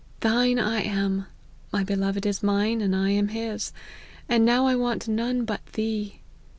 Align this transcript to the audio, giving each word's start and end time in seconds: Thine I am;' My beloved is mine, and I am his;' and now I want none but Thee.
Thine 0.21 0.57
I 0.57 0.81
am;' 0.81 1.27
My 1.71 1.83
beloved 1.83 2.25
is 2.25 2.41
mine, 2.41 2.81
and 2.81 2.95
I 2.95 3.11
am 3.11 3.27
his;' 3.27 3.71
and 4.27 4.43
now 4.43 4.65
I 4.65 4.75
want 4.75 5.07
none 5.07 5.45
but 5.45 5.63
Thee. 5.73 6.21